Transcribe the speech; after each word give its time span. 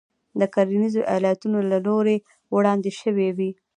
د 0.39 0.41
کرنیزو 0.53 1.01
ایالتونو 1.13 1.59
له 1.71 1.77
لوري 1.85 2.17
وړاندې 2.55 2.91
شوې 3.01 3.29
وې. 3.37 3.49